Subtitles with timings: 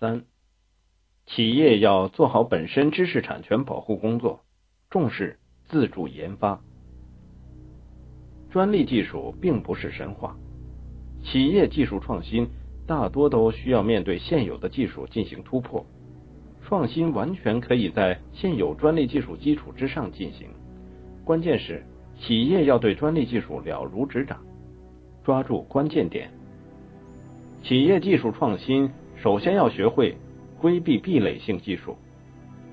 [0.00, 0.24] 三，
[1.26, 4.40] 企业要做好本身知识产权保护工作，
[4.88, 5.38] 重视
[5.68, 6.58] 自主研发。
[8.50, 10.34] 专利技术并不是神话，
[11.22, 12.48] 企业技术创新
[12.86, 15.84] 大多都需要面对现有的技术进行突破。
[16.62, 20.48] 创新完全可以在现有专利技术基础之上进行，
[21.26, 21.84] 关键是
[22.18, 24.42] 企业要对专利技术了如指掌，
[25.22, 26.30] 抓住关键点。
[27.62, 28.90] 企业技术创新
[29.22, 30.16] 首先要学会
[30.58, 31.96] 规避壁垒性技术，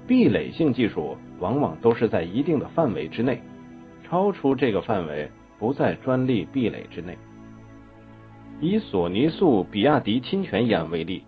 [0.08, 3.42] 壁垒性技术往往都是在一定的范围之内，
[4.06, 5.30] 超出这个范围
[5.60, 7.18] 不在专利壁垒之内。
[8.62, 11.24] 以索尼诉比亚迪侵权一案为例。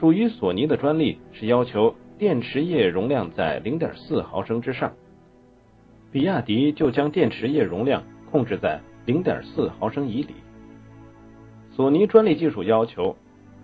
[0.00, 4.92] 属于索尼的专利是要求电池液容量在零点四毫升之上，
[6.10, 10.34] 比亚迪就将电池液容量控制在零点四毫升以里。
[11.70, 13.16] 索尼专利技术要求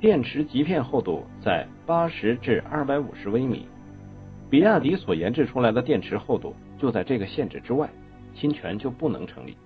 [0.05, 3.67] 电池极片厚度在八十至二百五十微米，
[4.51, 7.89] 比亚迪所研制出来的电池厚度就在这个限制之外，
[8.35, 9.57] 侵权就不能成立。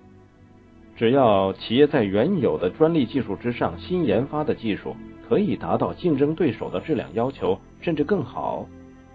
[0.95, 4.95] 只要企业在原有的专利技术之上新研发的技术。
[5.27, 8.65] 可以达到竞争对手的质量要求，甚至更好，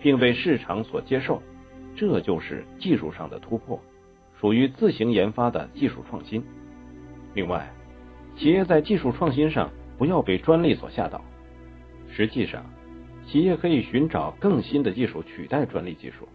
[0.03, 1.43] 并被市场所接受，
[1.97, 3.81] 这就是技术上的突破，
[4.39, 6.45] 属于自行研发的技术创新。
[7.33, 7.67] 另外，
[8.37, 11.21] 企业在技术创新上不要被专利所吓倒。
[12.11, 12.65] 实际上，
[13.27, 16.29] 企业可以寻找更新的技术取代专利技术，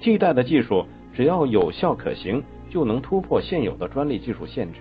[0.00, 4.80] 替代的技术只要有效可行，就能突破现有的专利技术限制，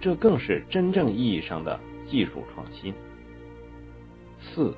[0.00, 1.78] 这更是真正意义上的
[2.08, 2.92] 技术创新。
[4.40, 4.74] 四，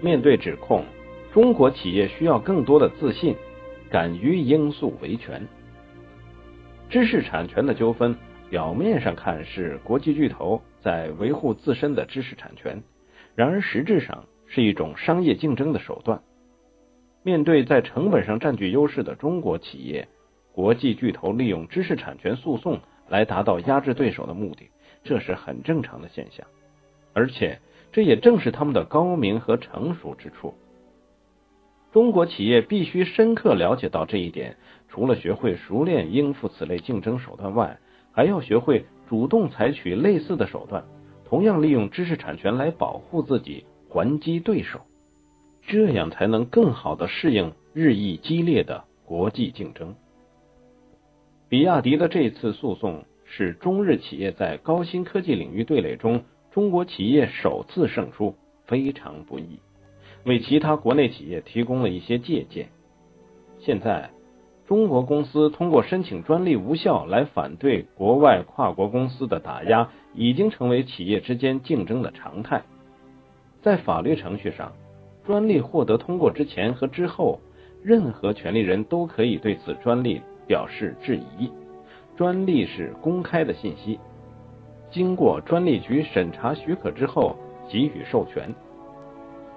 [0.00, 0.84] 面对指控，
[1.32, 3.36] 中国企业需要更多的自信，
[3.88, 5.46] 敢于应诉维权。
[6.90, 8.16] 知识产权的纠纷，
[8.50, 12.82] 表面上看是国际巨头在维护自身的知识产权，
[13.34, 16.22] 然而实质上是一种商业竞争的手段。
[17.22, 20.08] 面对在成本上占据优势的中国企业，
[20.52, 24.70] 国际巨头利用知识产权诉讼来达到压制对手的目的，
[25.04, 26.46] 这是很正常的现象，
[27.12, 27.58] 而且。
[27.92, 30.54] 这也正是他们的高明和成熟之处。
[31.90, 34.56] 中国企业必须深刻了解到这一点，
[34.88, 37.80] 除了学会熟练应付此类竞争手段外，
[38.12, 40.84] 还要学会主动采取类似的手段，
[41.24, 44.82] 同样利用知识产权来保护自己，还击对手，
[45.66, 49.96] 这样才能更好的适应日益激烈的国际竞争。
[51.48, 56.22] 比亚迪的这次诉讼是中日企业在高新科技领域对垒中。
[56.52, 59.58] 中国企业首次胜出，非常不易，
[60.24, 62.68] 为其他国内企业提供了一些借鉴。
[63.58, 64.10] 现在，
[64.70, 72.62] 中国公司通过申请专利无效来反对国外跨国公司的打压，已经成为企业之间竞争的常态。
[73.62, 74.70] 在法律程序上，
[75.26, 77.40] 专利获得通过之前和之后，
[77.82, 81.50] 任何权利人都可以对此专利表示质疑。
[82.16, 83.98] 专利是公开的信息。
[84.88, 87.36] 经过专利局审查许可之后
[87.68, 88.54] 给予授权，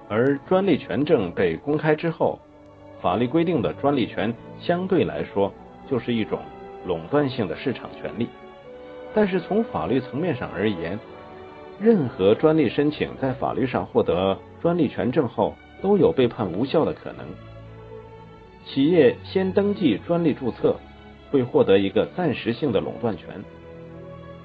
[0.08, 2.36] 而专利权证被公开之后，
[3.04, 5.52] 法律规定的专利权相对来说
[5.90, 6.38] 就是一种
[6.86, 8.26] 垄断性的市场权利。
[9.14, 10.98] 但是从法律层面上而言，
[11.78, 17.26] 任何专利申请在法律上获得专利权证后都有被判无效的可能。
[18.64, 20.74] 企业先登记专利注册，
[21.30, 23.28] 会获得一个暂时性的垄断权。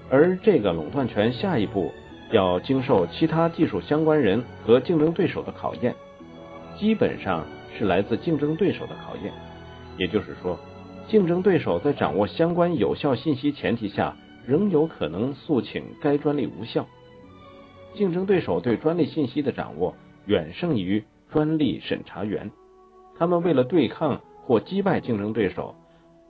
[0.10, 1.94] 而这个垄断权下一步
[2.32, 5.96] 要经受其他技术相关人和竞争对手的考验，
[6.78, 7.46] 基本上
[7.78, 9.34] 是来自竞争对手的考验。
[9.98, 10.58] 也就是说，
[11.08, 14.16] 竞争对手在掌握相关有效信息前提下，
[14.46, 16.86] 仍有可能诉请该专利无效。
[17.96, 22.52] 竞争对手对专利信息的掌握远胜于专利审查员，
[23.18, 25.76] 他们为了对抗或击败竞争对手，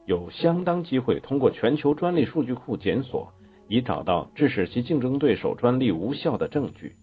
[0.05, 3.31] 有相当机会通过全球专利数据库检索。
[3.71, 6.95] 以找到致使其竞争对手专利无效的证据，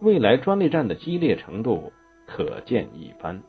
[0.00, 1.92] 未来专利战的激烈程度
[2.24, 3.42] 可见一斑。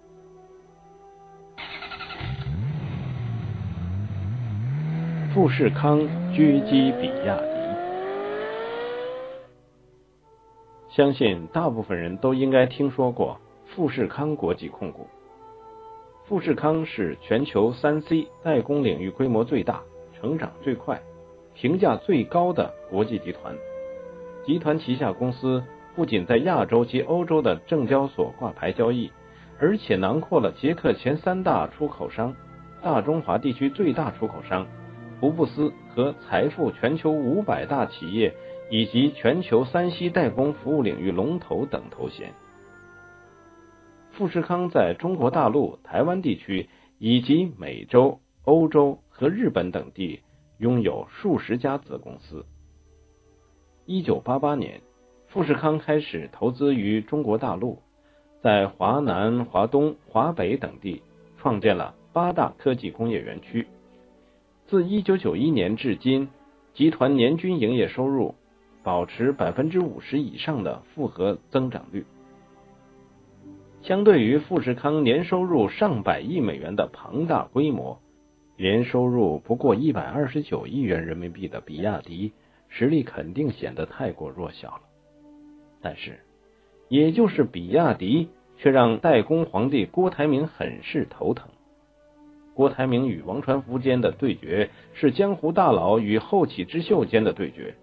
[5.39, 6.01] 富士康
[6.33, 7.45] 狙击比亚迪，
[10.89, 15.07] 相信大部分人都应该听说过富士康国际控股。
[16.25, 19.81] 富士康是全球三 C 代工领域规模最大、
[20.19, 21.01] 成长最快。
[21.56, 23.56] 评价最高的国际集团，
[24.45, 25.63] 集团旗下公司
[25.95, 29.09] 不仅在亚洲及欧洲的证交所挂牌交易，
[29.57, 32.36] 而且囊括了捷克前三大出口商、
[32.83, 34.68] 大中华地区最大出口商、
[35.19, 38.33] 福布斯和财富全球五百大企业
[38.71, 42.33] 以及全球三 C 代工服务领域龙头等头衔。
[44.12, 50.21] 富士康在中国大陆、台湾地区以及美洲、欧洲和日本等地
[50.57, 52.45] 拥有数十家子公司。
[53.86, 54.81] 一九八八年，
[55.27, 57.81] 富士康开始投资于中国大陆，
[58.42, 61.01] 在华南、华东、华北等地
[61.38, 63.68] 创建了八大科技工业园区。
[64.69, 66.30] 自一九九一年至今，
[66.75, 68.36] 集团年均营业收入
[68.83, 72.06] 保持百分之五十以上的复合增长率。
[73.81, 78.00] 相对于富士康年收入上百亿美元的庞大规模，
[78.57, 82.31] 年收入不过一百二十九亿元人民币的比亚迪
[82.68, 84.81] 实力肯定显得太过弱小了。
[85.81, 86.19] 但是，
[86.89, 88.30] 也就是比亚迪，
[88.60, 91.50] 却让代工皇帝郭台铭很是头疼。
[92.60, 97.74] 郭台铭与王传福间的对决是江湖大佬与后起之秀间的对决，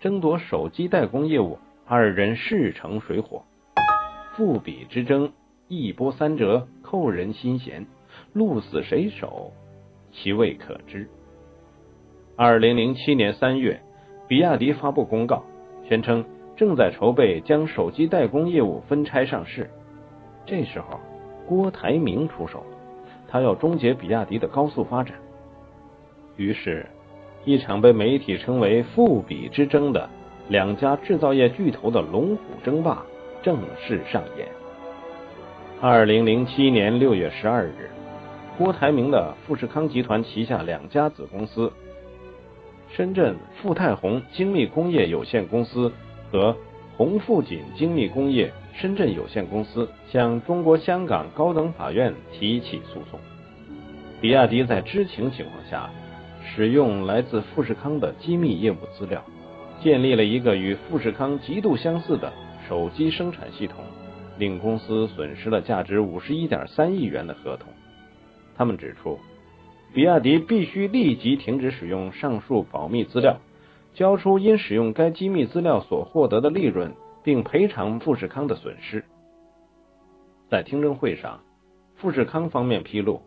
[0.00, 3.44] 争夺手机代工业务，二人势成水火。
[4.34, 5.30] 富比之争，
[5.68, 7.84] 一波三折，扣人心弦，
[8.32, 9.52] 鹿死谁手，
[10.10, 11.06] 其未可知。
[12.34, 13.78] 二零零七年三月，
[14.26, 15.44] 比亚迪发布公告，
[15.86, 16.24] 宣称
[16.56, 19.68] 正在筹备将手机代工业务分拆上市。
[20.46, 20.98] 这时候，
[21.46, 22.77] 郭台铭出手了，
[23.28, 25.14] 他要终结比亚迪的高速发展。
[26.36, 26.86] 于是，
[27.44, 30.08] 一场被媒体称为“富比之争”的
[30.48, 33.04] 两家制造业巨头的龙虎争霸。
[33.40, 34.48] 正式上演。
[35.80, 37.88] 二零零七年六月十二日，
[38.58, 41.72] 郭台铭的富士康集团旗下两家子公司——
[42.90, 45.90] 深圳富泰宏精密工业有限公司
[46.32, 46.54] 和
[46.96, 53.18] 宏富锦精密工业深圳有限公司，向中国香港高等法院提起诉讼。
[54.20, 55.90] 比亚迪在知情情况下，
[56.44, 59.20] 使用来自富士康的机密业务资料，
[59.82, 62.32] 建立了一个与富士康极度相似的。
[62.68, 63.82] 手机生产系统
[64.36, 67.72] 令公司损失了价值五十一点三亿元的合同。
[68.56, 69.18] 他们指出，
[69.92, 73.38] 比亚迪必须立即停止使用上述保密资料，
[73.94, 76.92] 交出因使用该机密资料所获得的利润，
[77.22, 79.04] 并赔偿富士康的损失。
[80.48, 81.40] 在听证会上，
[81.96, 83.22] 富士康方面披露，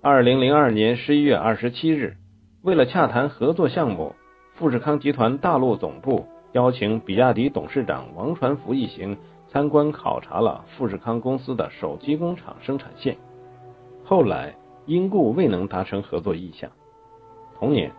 [0.00, 2.16] 二零零二年十一月二十七日，
[2.62, 4.14] 为了洽谈合作项目，
[4.54, 6.26] 富士康集团大陆总部。
[6.52, 13.16] 邀请比亚迪董事长王传福一行参观考察了富士康公司的手机工厂生产线，
[14.04, 14.54] 后来
[14.86, 16.70] 因故未能达成合作意向。
[17.58, 17.90] 同年，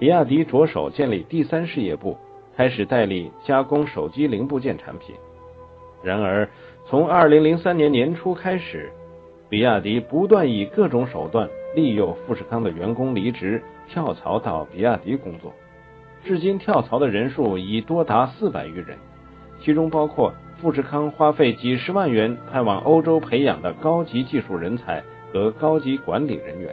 [0.00, 2.18] 比亚迪着手建立第三事业部，
[2.56, 5.14] 开始代理加工手机零部件产品。
[6.02, 6.48] 然而，
[6.86, 8.90] 从二零零三年年初开始，
[9.48, 15.52] 比亚迪不断以各种手段利诱富士康的员工离职跳槽到比亚迪工作。
[16.24, 18.96] 至今跳槽的人数已多达四百余人，
[19.60, 25.02] 其中包括富士康花费几十万元派往欧洲培养的高级技术人才
[25.32, 26.70] 和高级管理人员。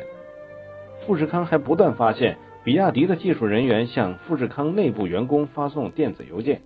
[1.06, 6.62] 富士康还不断发现，比亚迪的技术人员向富士康内部员工发送电子邮件，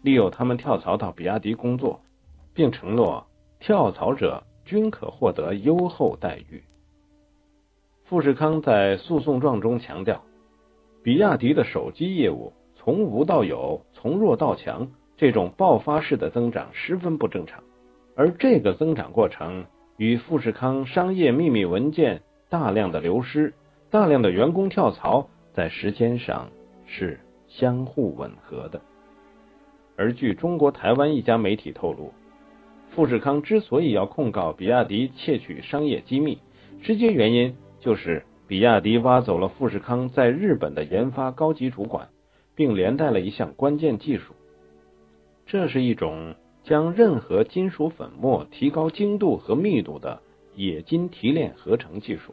[0.00, 2.00] 利诱他们跳槽到比亚迪工作，
[2.54, 3.26] 并承诺
[3.60, 6.62] 跳槽者均可获得优厚待遇。
[8.04, 10.22] 富士康在诉讼状中强调。
[11.00, 17.62] 比亚迪的手机业务从无到有、从弱到强，这种爆发式的增长十分不正常。
[18.16, 23.54] 而这个增长过程与富士康商业秘密文件大量的流失、
[23.90, 26.50] 大量的员工跳槽，在时间上
[26.86, 28.80] 是相互吻合的。
[29.96, 32.12] 而据中国台湾一家媒体透露，
[32.90, 36.38] 富士康之所以要控告比亚迪窃取商业机密，
[36.82, 38.24] 直接原因就是。
[38.46, 42.08] 比亚迪挖走了富士康在日本的研发高级主管，
[42.54, 44.32] 并连带了一项关键技术。
[45.44, 50.22] 这是一种将任何金属粉末提高精度和密度的
[50.56, 52.32] 冶金提炼合成技术，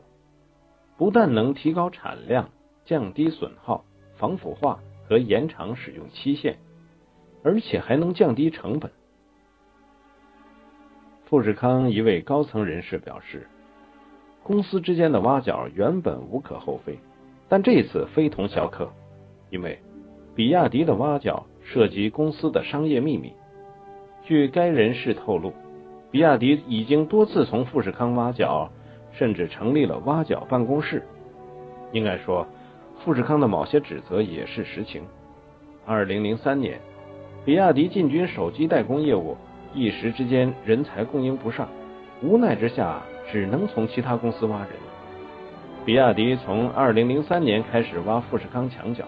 [0.98, 2.50] 不但能提高产量、
[2.86, 3.84] 降低损耗、
[4.16, 6.58] 防腐化和延长使用期限，
[7.44, 8.92] 而且还能降低成本。
[11.26, 13.48] 富士康一位高层人士表示。
[14.44, 17.00] 公司之间的挖角原本无可厚非，
[17.50, 18.88] 但这次非同小可，
[19.50, 19.80] 因为
[20.36, 23.34] 比亚迪的挖角涉及公司的商业秘密。
[24.22, 25.52] 据该人士透露，
[26.12, 28.72] 比亚迪已经多次从富士康挖角，
[29.18, 31.04] 甚至成立了挖角办公室。
[31.92, 32.48] 应该说，
[33.04, 35.02] 富士康的某些指责也是实情。
[35.86, 36.80] 二零零三年，
[37.44, 39.36] 比亚迪进军手机代工业务，
[39.74, 41.68] 一时之间人才供应不上，
[42.22, 43.02] 无奈之下。
[43.32, 44.70] 只能从其他公司挖人。
[45.84, 49.04] 比亚迪从二零零三年开始挖富士康墙角，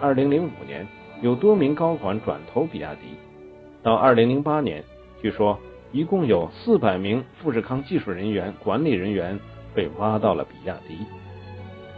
[0.00, 0.84] 二零零五年
[1.22, 3.16] 有多名高管转投比亚迪，
[3.84, 4.82] 到二零零八年，
[5.22, 5.56] 据说
[5.92, 9.38] 一共有四百名富士康技术人员、管理人员
[9.74, 10.98] 被挖到了比亚迪。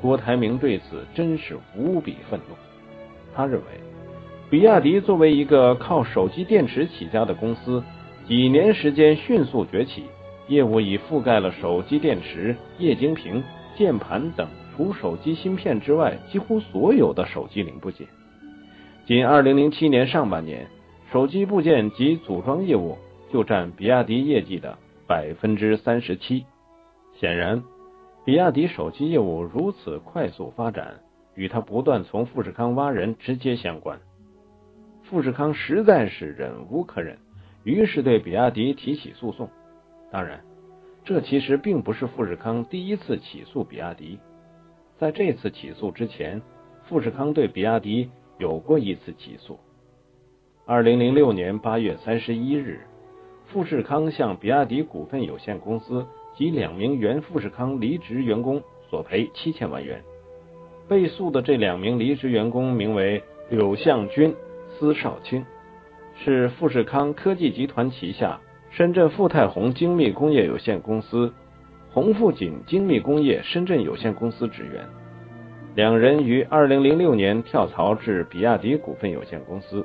[0.00, 2.54] 郭台铭对此真是无比愤怒。
[3.34, 3.64] 他认为，
[4.50, 7.82] 比亚迪作为一个靠手机电池起家的公司，
[8.26, 10.04] 几年时间迅速崛起，
[10.46, 13.42] 业务已覆盖了手机电池、液晶屏、
[13.76, 18.06] 键盘等除手机芯片之外几乎所有的手机零部件。
[19.06, 20.68] 仅2007年上半年，
[21.10, 22.96] 手机部件及组装业务
[23.30, 26.44] 就占比亚迪业绩的百分之三十七。
[27.14, 27.62] 显然。
[28.24, 31.00] 比亚迪手机业务如此快速发展，
[31.34, 33.98] 与他不断从富士康挖人直接相关。
[35.04, 37.16] 富士康实在是忍无可忍，
[37.64, 39.48] 于是对比亚迪提起诉讼。
[40.10, 40.44] 当然，
[41.04, 44.18] 这其实并不是富士康第一次起诉比亚迪。
[44.98, 46.42] 在这次起诉之前，
[46.86, 49.58] 富士康对比亚迪有过一次起诉。
[50.66, 52.80] 二零零六年八月三十一日，
[53.52, 56.06] 富士康向比亚迪股份有限公司。
[56.38, 60.00] 及两名原富士康离职员工索赔七千万元。
[60.88, 64.32] 被诉的这两名离职员工名为柳向军、
[64.70, 65.44] 司少卿，
[66.14, 68.38] 是富士康科技集团旗下
[68.70, 71.34] 深圳富泰宏精密工业有限公司、
[71.90, 74.86] 宏富锦精密工业深圳有限公司职员。
[75.74, 79.84] 两人于二零零六年跳槽至比亚迪股份有限公司。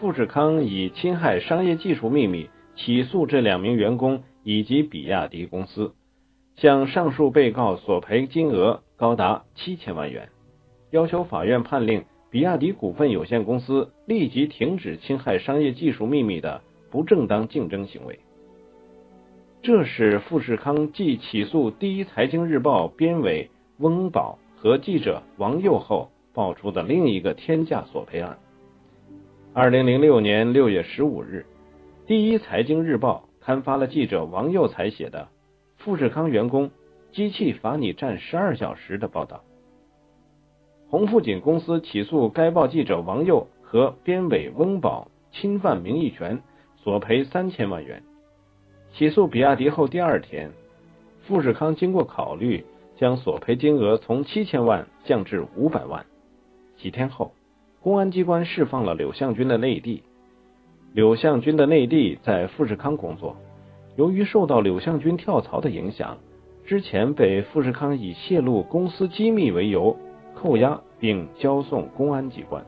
[0.00, 4.22] 富士康以侵害商业技术秘密起诉这两名员工。
[4.42, 5.92] 以及比亚迪公司
[6.56, 10.30] 向上述被告索赔金额高达七千万元，
[10.90, 18.18] 要求法院判令比亚迪股份有限公司立即停止侵害商业技术秘密的不正当竞争行为。
[19.62, 28.38] 这是富士康继起诉第一财经日报编委翁宝和记者王佑后爆出的另一个天价索赔案。
[29.52, 31.44] 二零零六年六月十五日，
[32.06, 33.24] 第一财经日报。
[33.40, 35.22] 刊发了记者王佑才写的
[35.82, 36.70] 《富士康员工
[37.10, 39.42] 机器罚你站十二小时》的报道。
[40.88, 46.40] 鸿富锦公司起诉该报记者王佑和编委翁宝侵犯名誉权，
[46.76, 48.04] 索赔三千万元。
[48.92, 50.52] 起诉比亚迪后第二天，
[51.22, 52.64] 富士康经过考虑，
[52.96, 56.06] 将索赔金额从七千万降至五百万。
[56.76, 57.32] 几天后，
[57.82, 60.02] 公安机关释放了柳向军的内地。
[60.92, 63.36] 柳向军的内地在富士康工作，
[63.96, 66.18] 由于受到柳向军跳槽的影响，
[66.66, 69.96] 之前被富士康以泄露公司机密为由
[70.34, 72.62] 扣押并交送公安机关。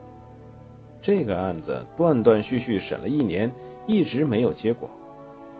[1.01, 3.51] 这个案子断断续续审了一年，
[3.85, 4.89] 一直没有结果。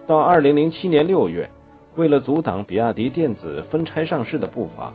[0.08, 1.50] 到二零零七年六月，
[1.96, 4.94] 为了阻挡比亚迪电子分拆上市的步伐，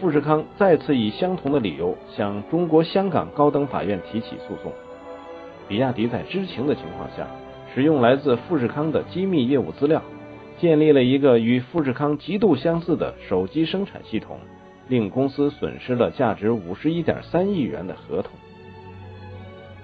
[0.00, 4.72] 富士康再次以相同的理由向中国香港高等法院提起诉讼。
[5.66, 7.26] 比亚迪在知情的情况下，
[7.74, 10.02] 使用来自富士康的机密业务资料，
[10.58, 14.38] 建立了一个与富士康极度相似的手机生产系统，
[14.88, 18.32] 令公司损失了价值五十一点三亿元的合同。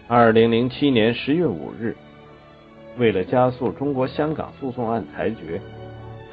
[0.06, 1.96] 二零零七年十月五日，
[2.98, 5.60] 为了加速中国香港诉讼案裁决，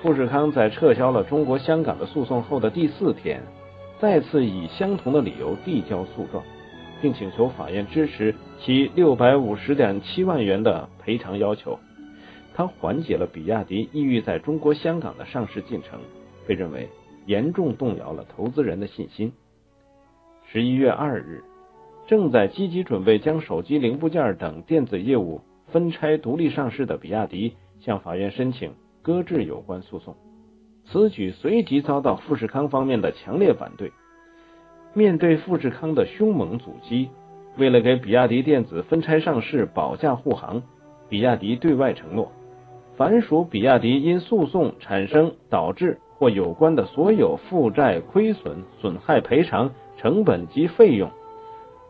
[0.01, 3.41] 富士康在撤销了中国香港的诉讼后的第四天，
[4.01, 6.43] 再次以相同的理由递交诉状。
[7.01, 11.79] 并请求法院支持其六百五十点七万元的赔偿要求，
[12.53, 15.99] 他缓解了比亚迪意欲在中国香港的上市进程，
[16.45, 16.87] 被认为
[17.25, 19.33] 严重动摇了投资人的信心。
[20.45, 21.43] 十一月二日，
[22.05, 25.41] 正在积极准备将手机零部件等电子业务
[25.71, 30.15] 分拆独立上市的比亚迪，向法院申请搁置有关诉讼，
[30.91, 33.93] 此举随即遭到富士康方面的强烈反对。
[34.93, 37.09] 面对富士康的凶猛阻击，
[37.57, 40.61] 为了给比亚迪电子分拆上市保驾护航，
[41.07, 42.29] 比亚迪对外承诺，
[42.97, 51.09] 凡属比亚迪因诉讼产生导致或有关的所有负债、亏损、损害赔偿、成本及费用，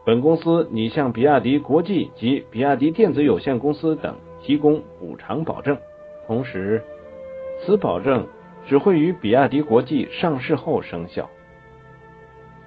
[0.05, 5.75] 本公司拟向比亚迪国际及比亚迪电子有限公司等提供补偿保证。
[6.27, 6.83] 同时，
[7.65, 8.27] 此保证
[8.67, 11.29] 只会于比亚迪国际上市后生效。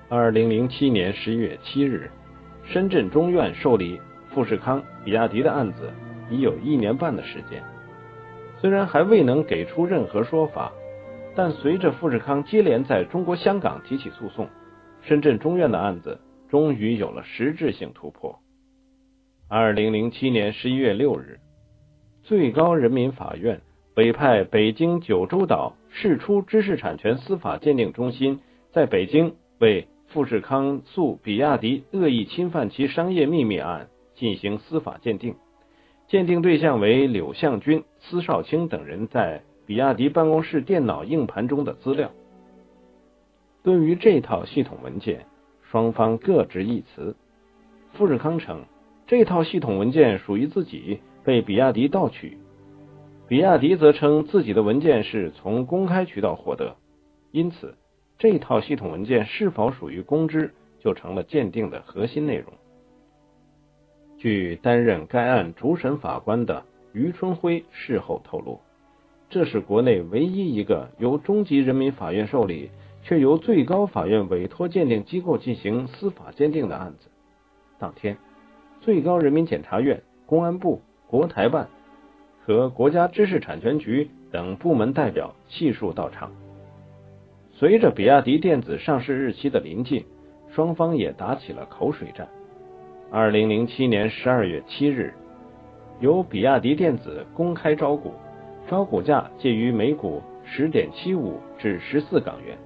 [0.09, 2.11] 二零零七年十一月七日，
[2.65, 4.01] 深圳中院受理
[4.33, 5.91] 富士康、比亚迪的案子
[6.31, 7.63] 已有一年半的时间。
[8.61, 10.73] 虽然还未能给出任何说法，
[11.35, 14.49] 但随着富士康接连在中国香港提起诉讼，
[15.03, 18.39] 深圳中院的案子终于有了实质性突破。
[19.49, 21.39] 二零零七年十一月六日，
[22.23, 23.61] 最高人民法院
[23.95, 28.41] 委派北京九州岛释出知识产权司法鉴定中心
[28.73, 29.89] 在北京为。
[30.09, 35.35] 富士康诉比亚迪恶意侵犯其商业秘密案进行司法鉴定，
[36.07, 42.13] 鉴定对象为柳向军、司少卿等人在比亚迪办公室电脑硬盘中的资料。
[43.65, 45.27] 对于这套系统文件，
[45.63, 47.17] 双方各执一词。
[47.95, 48.67] 富士康称，
[49.09, 52.37] 这套系统文件属于自己，被比亚迪盗取；
[53.27, 56.77] 比亚迪则称自己的文件是从公开渠道获得，
[57.31, 57.75] 因此
[58.19, 62.53] 这套系统文件是否属于公知，就成了鉴定的核心内容。
[64.19, 68.61] 据担任该案主审法官的于春辉事后透露，
[69.31, 72.71] 这是国内唯一一个由中级人民法院受理，
[73.03, 77.09] 却由最高法院委托鉴定机构进行司法鉴定的案子。
[77.79, 78.19] 当天，
[78.83, 81.69] 最高人民检察院、公安部、国台办
[82.47, 86.31] 和国家知识产权局等部门代表悉数到场。
[87.53, 90.05] 随着比亚迪电子上市日期的临近，
[90.55, 92.29] 双方也打起了口水战。
[93.11, 95.15] 二零零七年十二月七日，
[96.01, 98.13] 由比亚迪电子公开招股，
[98.69, 102.59] 招股价介于每股十点七五至十四港元。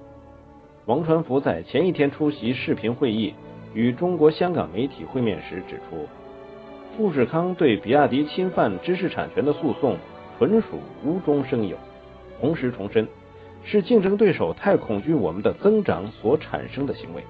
[0.87, 3.33] 王传福在前一天出席视频会议。
[3.75, 6.07] 与中国香港媒体会面时指出，
[6.99, 9.95] 富士康对比亚迪侵犯知识产权的诉讼
[10.37, 11.77] 纯属无中生有，
[12.41, 13.07] 同时重申
[13.63, 17.23] 是竞争对手太恐惧我们的增长所产生的行为。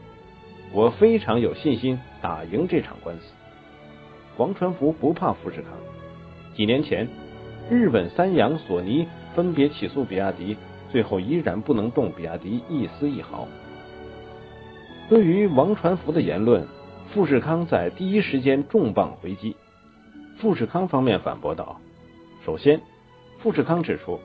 [0.74, 3.22] 我非常有信心打赢这场官司。
[4.38, 5.72] 王传福不怕富士康。
[6.56, 7.08] 几年前，
[7.70, 10.58] 日本三洋、索尼分别起诉比亚迪，
[10.92, 13.48] 最后依然不能动比亚迪一丝一毫。
[15.08, 16.68] 对于王传福的言论，
[17.14, 19.56] 富士康在第一时间重磅回击。
[20.38, 21.82] 富士康方面反驳道
[22.46, 22.82] ：“首先，
[23.40, 24.20] 富士康指出，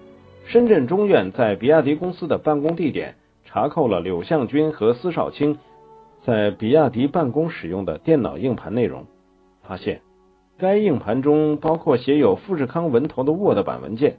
[0.46, 3.14] 深圳中院在比亚迪公司的办公地点
[3.46, 5.58] 查扣了柳向军和司少卿
[6.24, 9.06] 在比亚迪办公使用的电脑硬盘内容，
[9.62, 10.02] 发现
[10.58, 14.18] 该硬盘中包括写有富士康文头的 Word 版文件，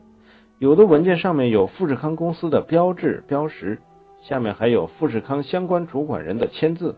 [0.57, 3.79] 有的文件上面有富士康公司的标志标识。”
[4.23, 6.95] 下面还有富士康相关主管人的签字，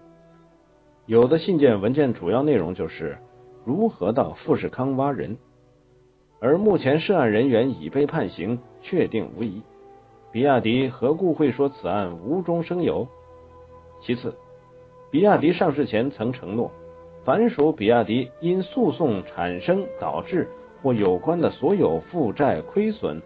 [1.08, 3.18] 有的信件文件主要内容就是
[3.64, 5.38] 如何到富士康挖人，
[6.42, 9.62] 而目前涉案人员已被判刑，确定无疑。
[10.34, 13.08] 比亚迪何故会说此案无中生有？
[14.02, 14.36] 其次，
[15.10, 16.70] 比亚迪上市前曾承诺，
[17.24, 20.50] 凡属比亚迪因诉讼产生导致
[20.84, 23.22] 或有关的所有负债、亏损、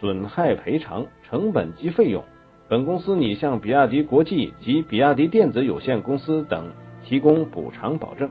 [0.00, 2.24] 损害赔偿、成本及费用。
[2.68, 6.72] 本公司拟向比亚迪国际及比亚迪电子有限公司等
[7.04, 8.30] 提供补偿保证。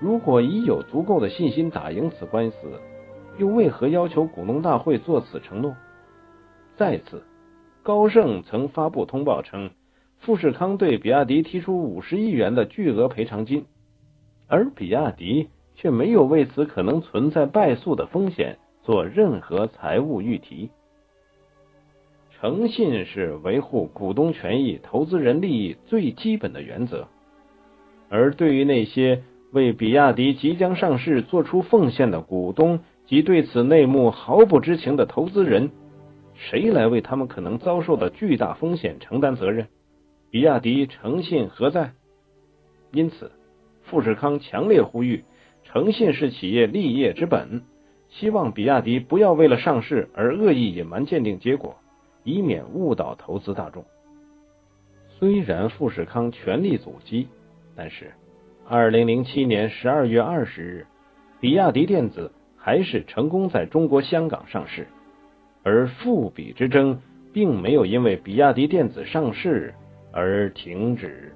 [0.00, 2.56] 如果已有足够的信心打赢此官司，
[3.38, 5.76] 又为何要求股东大会作此承诺？
[6.76, 7.22] 再次，
[7.82, 9.70] 高盛曾发布通报称，
[10.18, 13.64] 富士康对比亚迪提出五十亿元的巨额赔偿金，
[14.46, 20.70] 而比亚迪却没有为此可能存在败诉的风险做任何财务预提。
[22.38, 27.08] 诚信是维护股东权益、投资人利益最基本的原则。
[28.08, 35.70] 而对于那些为比亚迪即将上市做出奉献的股东及对此内幕毫不知情的投资人，
[36.34, 39.68] 谁来为他们可能遭受的巨大风险承担责任？
[40.30, 41.92] 比亚迪诚信何在？
[42.92, 43.32] 因此，
[43.82, 45.24] 富士康强烈呼吁：
[45.64, 47.62] 诚信是企业立业之本，
[48.08, 51.76] 希望比亚迪不要为了上市而恶意隐瞒鉴定结果。
[52.28, 53.84] 以免误导投资大众。
[55.16, 57.28] 虽然富士康全力阻击，
[57.76, 58.12] 但是
[58.66, 60.86] 二零零七年十二月二十日，
[61.40, 64.86] 比亚迪电子还是成功在中国香港上市，
[65.62, 66.98] 而复比之争
[67.32, 69.74] 并没有因为比亚迪电子上市
[70.10, 71.32] 而停止。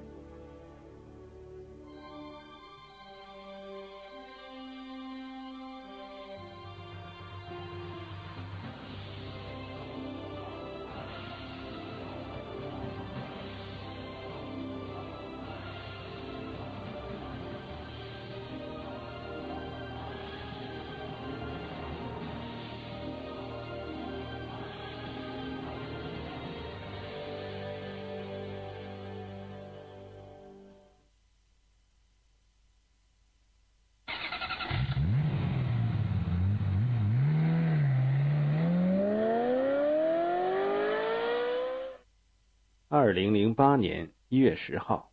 [43.61, 45.11] 八年一月十号，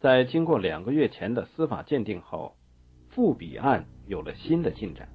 [0.00, 2.56] 在经过两个月前的司法鉴定后，
[3.10, 5.08] 复比案有了新的进展。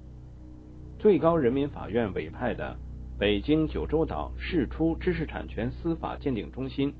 [0.98, 2.78] 最高人民法院委派的
[3.18, 6.94] 北京九州岛市出知识产权司法鉴定中心，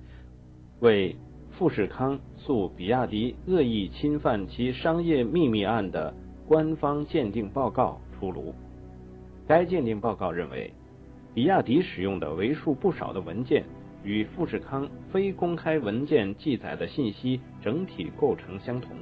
[0.81, 1.17] 为
[1.53, 6.13] 富士康诉比亚迪恶意侵犯其商业秘密案的
[6.47, 8.55] 官方鉴定报告出炉。
[9.49, 10.71] 该鉴定报告认为，
[11.33, 13.65] 比亚迪使用的为数不少的文件
[14.03, 18.97] 与富士康非公开文件记载的信息整体构成相同。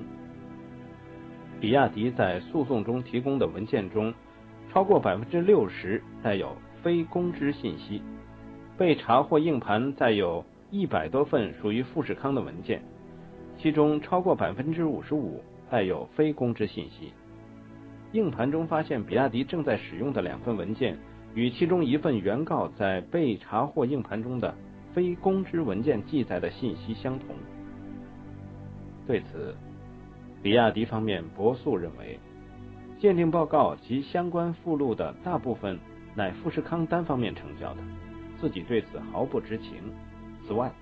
[1.60, 4.14] 比亚迪在诉讼中提供的文件中，
[4.72, 8.02] 超过百分之六十带有非公知信息。
[8.76, 12.80] 被查获硬盘载有一百多份属于富士康的文件，
[13.56, 17.12] 其中超过百分之五十五带有非公知信息。
[18.12, 20.96] 硬盘中发现比亚迪正在使用的两份文件，
[21.34, 24.54] 与其中一份原告在被查获硬盘中的
[24.94, 27.28] 非公知文件记载的信息相同。
[29.06, 29.54] 对此，
[30.42, 32.18] 比亚迪方面驳诉认为，
[32.98, 35.78] 鉴定报告及相关附录的大部分
[36.14, 37.80] 乃富士康单方面成交的，
[38.40, 39.74] 自己对此毫不知情。
[40.46, 40.72] 此外，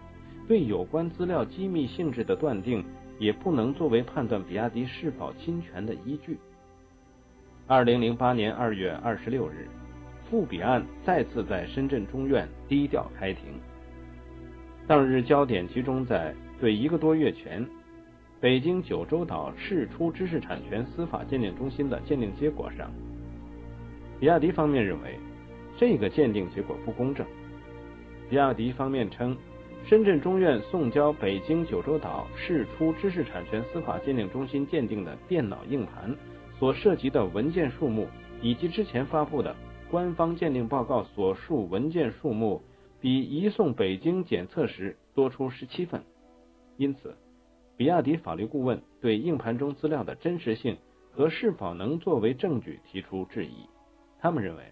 [0.49, 2.85] 对有关资料机密性质的断定，
[3.19, 6.39] 也不能作为判断比亚迪是否侵权的依据。
[7.67, 9.69] 二零零八年二月二十六日，
[10.31, 13.61] 富比案再次在深圳中院低调开庭。
[14.87, 17.67] 当日焦点集中在对一个多月前
[18.41, 22.89] 北京九州岛释出知识产权司法鉴定中心的鉴定结果上。
[24.21, 25.19] 比亚迪方面认为，
[25.77, 27.27] 这个鉴定结果不公正。
[28.31, 29.37] 比亚迪方面称，
[29.85, 36.15] 深圳中院送交北京九州岛释出知识产权司法鉴定中心鉴定的电脑硬盘。
[36.59, 38.07] 所涉及的文件数目，
[38.41, 39.55] 以及之前发布的
[39.91, 42.63] 官方鉴定报告所述文件数目，
[43.07, 46.03] 比移送北京检测时多出十七份。
[46.77, 47.15] 因此，
[47.77, 50.77] 比亚迪法律顾问对硬盘中资料的真实性
[51.13, 53.69] 和是否能作为证据提出质疑。
[54.19, 54.65] 他们认为，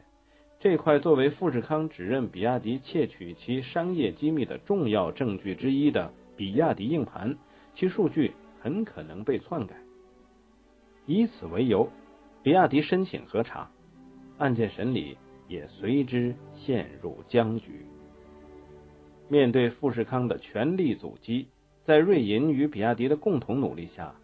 [0.58, 7.38] 这块作为富士康指认比亚迪窃取其商业机密的重要证据之一的比亚迪硬盘，
[7.76, 9.76] 其数据很可能被篡改。
[11.06, 11.88] 以此为由，
[12.42, 13.70] 比亚迪申请核查，
[14.38, 15.16] 案件审理
[15.46, 17.86] 也随之陷入僵局。
[19.28, 21.48] 面对富士康的全力阻击，
[21.84, 24.14] 在瑞银与比亚迪的共同努力下，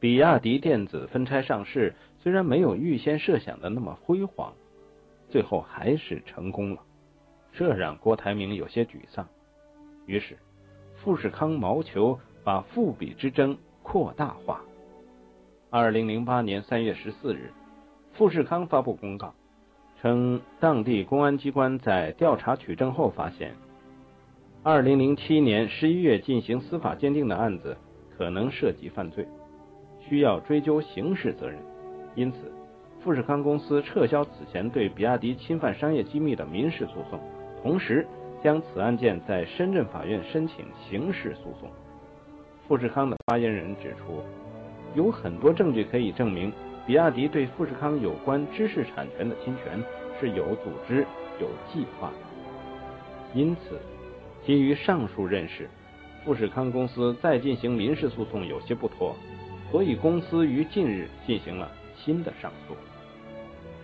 [0.00, 4.52] 比亚迪电子分拆上市虽然没有预先设想的那么辉煌，
[5.28, 6.82] 最后还是成功了，
[7.52, 9.28] 这让郭台铭有些沮丧。
[10.06, 10.36] 于是，
[10.96, 14.62] 富士康谋求把富比之争扩大化。
[15.70, 17.52] 二零零八年三月十四日，
[18.14, 19.34] 富士康发布公告，
[20.00, 23.54] 称当地公安机关在调查取证后发现，
[24.64, 27.76] 二零零七年十一月进行司法鉴定的案子
[28.16, 29.26] 可能涉及犯罪，
[30.00, 31.58] 需要追究刑事责任。
[32.14, 32.52] 因此，
[33.02, 37.20] 富士康公司撤销此前对比亚迪侵犯商业机密的民事诉讼，
[37.62, 38.06] 同时
[38.42, 41.70] 将此案件在深圳法院申请刑事诉讼。
[42.66, 44.22] 富士康的发言人指出。
[44.94, 46.50] 有很多证据可以证明，
[46.86, 49.78] 比亚迪对富士康有关知识产权的侵权
[50.18, 51.06] 是有组织、
[51.38, 52.14] 有计划的。
[53.34, 53.78] 因此，
[54.48, 55.68] 基于上述认识，
[56.24, 59.14] 富士康公司再进行民事诉讼有些不妥，
[59.70, 62.74] 所以公司于近日进行了新的上诉。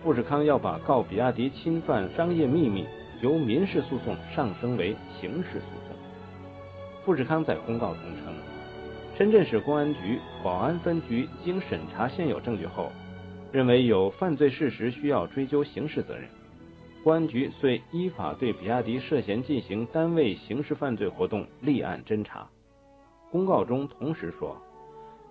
[0.03, 2.83] 富士康要把告比亚迪侵犯商业秘密
[3.21, 5.95] 由民事诉讼上升为刑事诉讼。
[7.05, 8.33] 富士康在公告中称。
[9.15, 12.91] 深圳市公安局宝安分局经审查现有证据后，
[13.51, 16.27] 认为有犯罪事实需要追究刑事责任。
[17.05, 22.49] 公安局遂依法对比亚迪涉嫌进行单位刑事犯罪活动立案侦查。
[23.29, 24.59] 公告中同时说，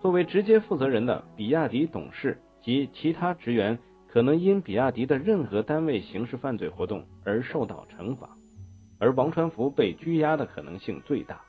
[0.00, 8.28] 作为直接负责人的比亚迪董事及其他职员，可能因比亚迪的任何单位刑事犯罪活动而受到惩罚，
[9.00, 11.40] 而王传福被拘押的可能性最大。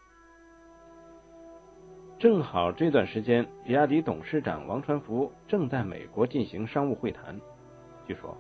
[2.18, 7.40] 正好这段时间，比亚迪董事长王传福正在美国进行商务会谈。
[8.08, 8.36] 据说，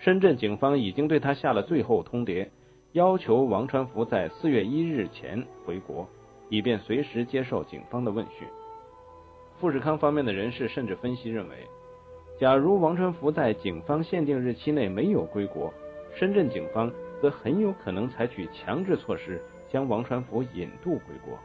[0.00, 2.48] 深圳警方已经对他下了最后通牒，
[2.92, 6.08] 要求王传福在四月一日前回国，
[6.48, 8.48] 以便随时接受警方的问讯。
[9.58, 11.66] 富士康方面的人士甚至分析认为，
[12.38, 15.70] 假如王传福在警方限定日期内没有归国，
[16.14, 19.38] 深圳警方则很有可能采取强制措施，
[19.70, 21.38] 将王传福引渡回国。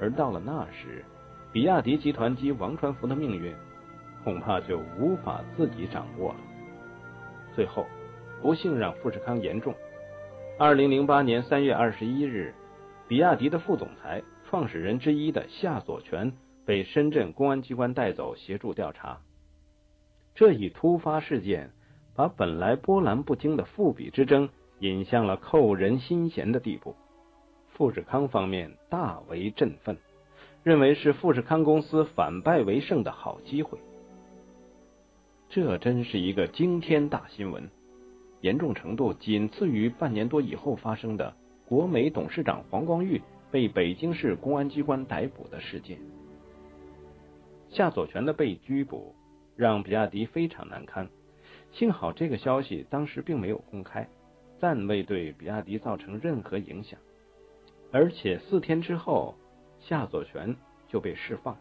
[0.00, 1.04] 而到了那时，
[1.52, 3.54] 比亚迪集团及王传福的命运
[4.24, 6.40] 恐怕就无法自己掌握了。
[7.56, 7.86] 最后，
[8.42, 9.74] 不幸让富士康严重。
[10.58, 12.54] 二零零八年三月二十一日，
[13.08, 16.30] 比亚迪的副总裁、创始人之一的夏佐全
[16.66, 19.18] 被深圳公安机关带走协助调查。
[20.34, 21.70] 这一突发事件，
[22.14, 26.94] 把本来波澜不惊的富比之争引向了扣人心弦的地步。
[27.72, 29.96] 富士康方面大为振奋，
[30.62, 33.78] 认为是富士康公司反败为胜的好机会。
[35.48, 37.70] 这真是一个惊天大新闻，
[38.40, 41.34] 严重程度仅次于半年多以后发生的
[41.66, 45.98] 国美董事长黄光裕被北京市公安机关逮捕的事件。
[47.68, 49.14] 夏左权的被拘捕
[49.56, 51.08] 让比亚迪非常难堪，
[51.72, 54.08] 幸好这个消息当时并没有公开，
[54.58, 56.98] 暂未对比亚迪造成任何影响。
[57.92, 59.34] 而且四天之后，
[59.80, 60.54] 夏左权
[60.88, 61.56] 就被释放。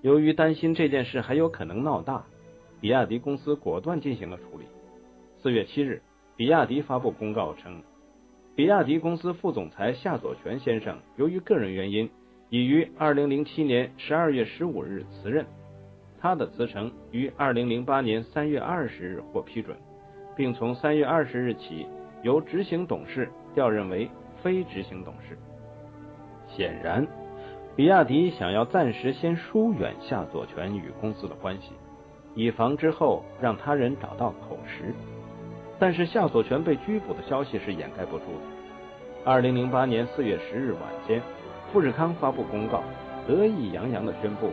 [0.00, 2.24] 由于担心这件事还有可能闹大，
[2.80, 4.64] 比亚迪公司果断进行了处理。
[5.42, 6.00] 四月七日，
[6.36, 7.82] 比亚迪发布公告称，
[8.54, 12.08] 比亚迪公司副总裁夏佐全先生由于个人原因，
[12.48, 15.44] 已于二零零七年十二月十五日辞任。
[16.20, 19.76] 他的辞呈于二零零八年三月二十日获批准，
[20.36, 21.86] 并从三月二十日起
[22.22, 24.08] 由执行董事调任为
[24.42, 25.36] 非执行董事。
[26.46, 27.04] 显然。
[27.78, 31.70] 比亚迪想要暂时先疏远夏左权与公司的关系，
[32.34, 34.92] 以防之后让他人找到口实。
[35.78, 39.24] 但是夏左权被拘捕的消息是掩盖不住的。
[39.24, 41.22] 二零零八年四月十日晚间，
[41.72, 42.82] 富士康发布公告，
[43.28, 44.50] 得意洋洋地宣布，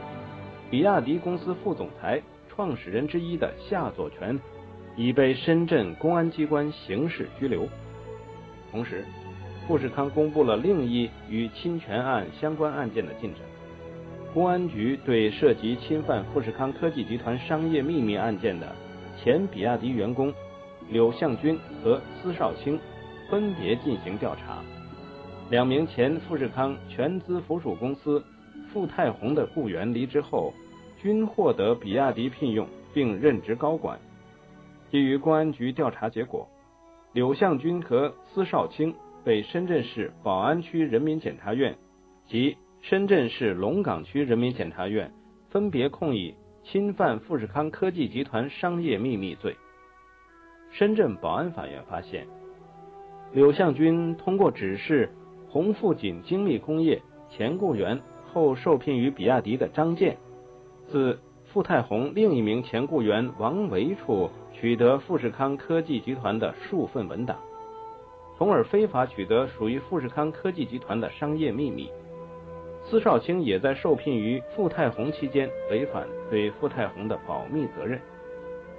[0.69, 4.39] 比亚迪公司副总裁、创始人之一的夏左权
[4.95, 7.67] 已被深圳公安机关刑事拘留。
[8.71, 9.03] 同时，
[9.67, 13.41] 富士康公布了另一与侵权案相关案件的进展。
[14.33, 18.75] 公安局对涉及侵犯富士康科技集团商业秘密案件的
[19.17, 20.33] 前比亚迪员工
[20.89, 22.79] 柳向军和司少卿
[23.29, 24.61] 分别进行调查。
[25.49, 28.23] 两名前富士康全资附属公司
[28.71, 30.53] 富泰宏的雇员离职后，
[31.01, 33.97] 均获得比亚迪聘用并任职高管。
[34.91, 36.47] 基于公安局调查结果，
[37.13, 38.93] 柳向军和司少卿。
[39.25, 41.75] 被深圳市宝安区人民检察院
[42.27, 45.11] 及深圳市龙岗区人民检察院
[45.49, 49.55] 分别控以侵犯富士康科技集团商业秘密罪。
[50.69, 52.27] 深圳宝安法院发现，
[53.33, 55.09] 柳向军通过指示
[55.49, 57.99] 鸿富锦精密工业前雇员
[58.31, 60.17] 后受聘于比亚迪的张建，
[60.87, 67.39] 自富泰宏另一名前雇员王维处取得富士康科技集团的数份文档。
[68.37, 71.89] 从而非法取得属于富士康科技集团的商业秘密。
[72.83, 77.99] 司少卿也在受聘于富泰宏期间违反对富泰宏的保密责任，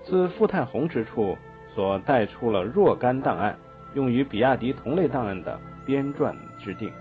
[0.05, 1.37] 自富泰宏之处
[1.75, 3.59] 所带出了若干档案，
[3.95, 6.93] 用于比亚迪同类档案的编撰制定。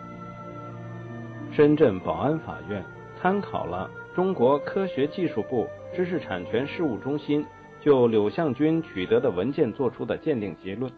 [1.51, 2.83] 深圳宝安法院
[3.21, 7.45] 参考了中国科学技术部知识产权事务中心
[7.79, 10.91] 就柳向军取得的文件作出的鉴定结论。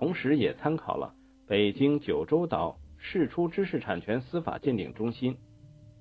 [0.00, 1.12] 同时，也参考了
[1.46, 5.36] 北京九州岛释出知识产权司法鉴定中心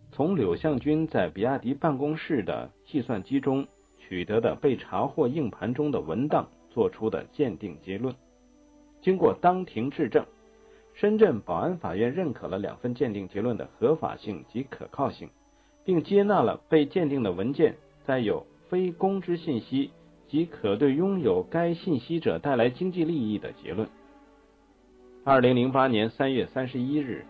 [0.10, 8.16] 从柳向军在比亚迪办公室的计算机中取得的被查获硬盘中的文档做出的鉴定结论。
[9.02, 10.26] 经过当庭质证，
[10.94, 15.30] 深圳宝安法院认可了两份鉴定结论的合法性及可靠性，
[15.84, 19.92] 并接纳了被鉴定的文件载有非公知信息。
[20.30, 23.90] 即可对拥有该信息者带来经济利益的结论。
[25.24, 27.26] 二零零八年三月三十一日，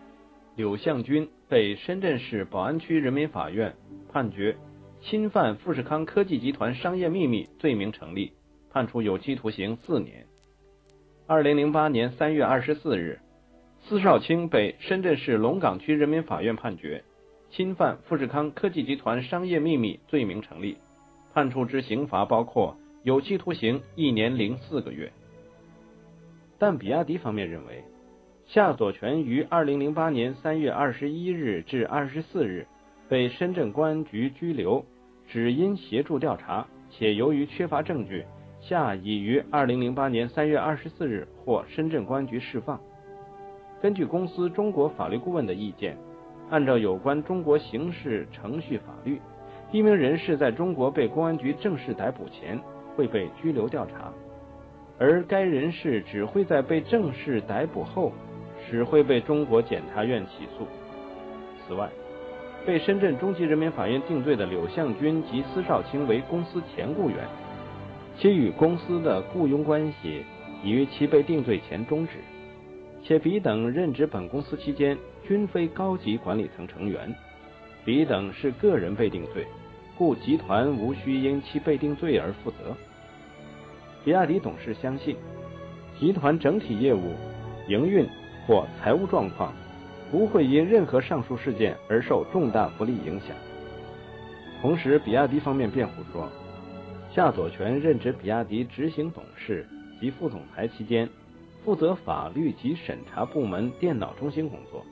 [0.54, 3.74] 柳向军被深圳市宝安区人民法院
[4.12, 4.54] 判决
[5.00, 8.32] 侵犯富士康科技集团商业秘密罪名成立，
[8.70, 10.26] 判处有期徒刑四年。
[11.26, 13.18] 二零零八年三月二十四日，
[13.80, 17.02] 司少卿被深圳市龙岗区人民法院判决
[17.50, 20.76] 侵犯富士康科技集团商业秘密罪名成立，
[21.32, 22.76] 判处之刑罚包括。
[23.02, 25.10] 有期徒刑一年零四个月，
[26.58, 27.82] 但比亚迪方面认为，
[28.44, 32.66] 夏左权于二零零八年三月二十一日至二十四日
[33.08, 34.84] 被深圳公安局拘留，
[35.26, 38.22] 只因协助调查，且由于缺乏证据，
[38.60, 42.78] 夏已于二零零八年三月二十四日获深圳公安局释放。
[43.80, 45.96] 根据公司中国法律顾问的意见，
[46.50, 49.18] 按照有关中国刑事程序法律，
[49.72, 52.60] 一名人士在中国被公安局正式逮捕前。
[52.96, 54.12] 会被拘留调查，
[54.98, 58.12] 而该人士只会在被正式逮捕后，
[58.68, 60.66] 使会被中国检察院起诉。
[61.66, 61.88] 此外，
[62.66, 67.26] 被深圳中级人民法院定罪的柳向军及司少卿为公司前雇员，
[68.18, 70.24] 其与公司的雇佣关系
[70.62, 72.12] 已于其被定罪前终止，
[73.02, 77.14] 且彼等任职本公司期间均非高级管理层成员，
[77.82, 79.46] 彼等是个人被定罪。
[80.00, 82.74] 故集团无需因其被定罪而负责。
[84.02, 85.14] 比亚迪董事相信，
[85.98, 87.12] 集团整体业务、
[87.68, 88.08] 营运
[88.46, 89.52] 或财务状况
[90.10, 93.36] 不会因任何上述事件而受重大不利影响。
[94.62, 96.26] 同时，比亚迪方面辩护说，
[97.14, 99.68] 夏佐全任职比亚迪执行董事
[100.00, 101.06] 及副总裁期间，
[101.62, 104.82] 负责法律及审查部门电脑中心工作，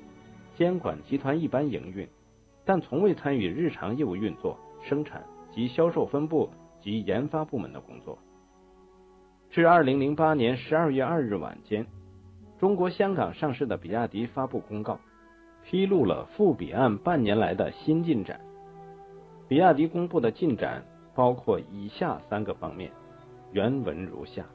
[0.58, 2.06] 监管集团一般营运，
[2.62, 8.18] 但从未参与日常业务运作、生产及销售分部及研发部门的工作。
[9.50, 11.86] 至二零零八年十二月二日晚间，
[12.58, 14.98] 中国香港上市的比亚迪发布公告，
[15.64, 18.40] 披露了复比案半年来的新进展。
[19.48, 20.84] 比亚迪公布的进展。
[21.14, 22.92] 包括以下三个方面，
[23.50, 24.46] 原文如下：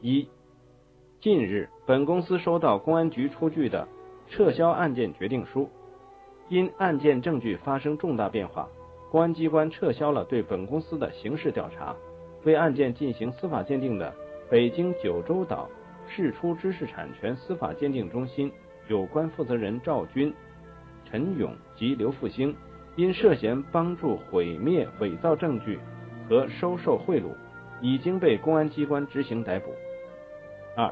[0.00, 0.28] 一、
[1.20, 3.86] 近日，本公司收到公安局出具的
[4.28, 5.70] 撤销案件决定书，
[6.48, 8.68] 因案件证据发生重大变化，
[9.12, 11.94] 公安机关撤销了对本公司的刑事调查，
[12.44, 14.10] 为案件进行司法鉴定的
[14.48, 15.68] 北京九州岛
[16.08, 18.50] 释出知识产权司法鉴定中心
[18.88, 20.32] 有关负责人赵军、
[21.04, 22.56] 陈勇及刘复兴。
[22.96, 25.78] 因涉嫌帮助毁灭伪造证据
[26.26, 27.26] 和收受贿赂，
[27.82, 29.72] 已经被公安机关执行逮捕。
[30.74, 30.90] 二，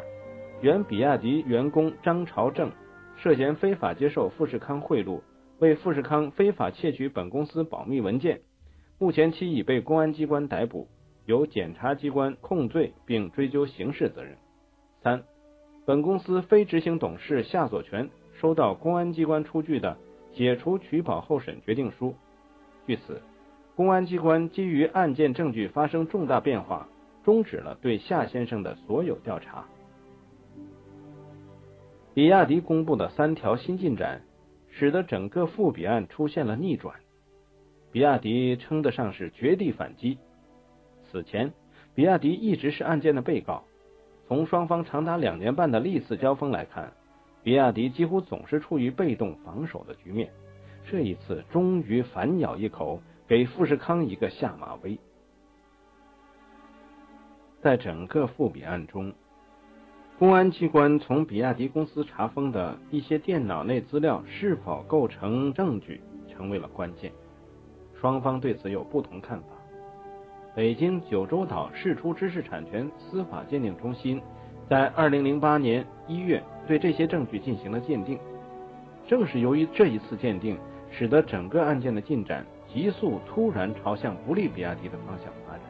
[0.60, 2.70] 原比亚迪员工张朝正
[3.16, 5.20] 涉嫌非法接受富士康贿赂，
[5.60, 8.40] 为富士康非法窃取本公司保密文件，
[8.98, 10.88] 目前其已被公安机关逮捕，
[11.26, 14.36] 由检察机关控罪并追究刑事责任。
[15.02, 15.22] 三，
[15.86, 19.96] 本公司非执行董事夏佐全收到公安机关出具的。
[20.32, 22.14] 解除取保候审决定书。
[22.86, 23.20] 据此，
[23.74, 26.88] 公安机关基于案件证据发生重大变化，
[27.24, 29.64] 终止了对夏先生的所有调查。
[32.14, 34.22] 比亚迪公布的三条新进展，
[34.70, 36.94] 使得整个复比案出现了逆转。
[37.92, 40.18] 比亚迪称得上是绝地反击。
[41.02, 41.52] 此前，
[41.94, 43.64] 比亚迪一直是案件的被告。
[44.26, 46.92] 从双方长达两年半的历次交锋来看。
[47.42, 50.30] 比亚迪几乎总是处于被动防守的局面，
[50.84, 54.98] 这一次终于反咬一口，给富士康一个下马威。
[57.62, 59.10] 在整个复比案中，
[60.20, 67.10] 公安机关从比亚迪公司查封的一些电脑内资料是否构成证据，成为了关键。
[67.98, 69.46] 双方对此有不同看法。
[70.54, 74.20] 北京九州岛释出知识产权司法鉴定中心
[74.68, 76.42] 在二零零八年一月。
[76.68, 78.18] 对这些证据进行了鉴定，
[79.08, 80.58] 正是由于这一次鉴定，
[80.90, 85.62] 使得整个案件的进展急速突然朝向不利比亚迪的方向发展，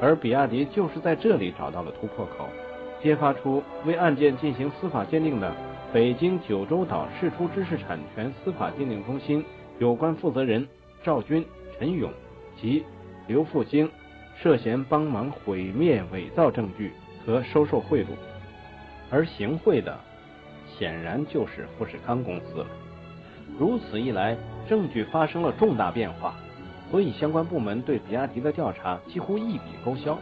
[0.00, 2.48] 而比亚迪就是在这里找到了突破口，
[3.02, 5.54] 揭发出为案件进行司法鉴定的
[5.92, 9.44] 北京九州岛释出知识产权司法鉴定中心
[9.78, 10.66] 有关负责人
[11.02, 11.44] 赵军、
[11.78, 12.10] 陈勇
[12.60, 12.84] 及
[13.26, 13.88] 刘复兴
[14.42, 16.92] 涉嫌帮忙毁灭伪造证据
[17.24, 18.08] 和收受贿赂。
[19.10, 19.96] 而行贿的
[20.76, 22.66] 显然就是富士康公司了。
[23.58, 24.36] 如此一来，
[24.68, 26.34] 证据发生了重大变化，
[26.90, 30.18] 所以相关部门对比亚迪的调查几乎一笔勾销，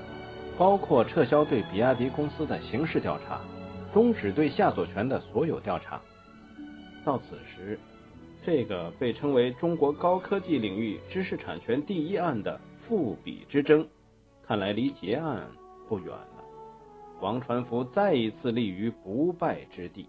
[0.57, 3.41] 包括撤销对比亚迪公司的刑事调查，
[3.93, 6.01] 终止对夏佐全的所有调查。
[7.05, 7.79] 到此时，
[8.47, 13.87] 这个被称为中国高科技领域知识产权第一案的复比之争，
[14.47, 15.45] 看来离结案
[15.89, 16.45] 不远了。
[17.21, 20.09] 王传福再一次立于不败之地。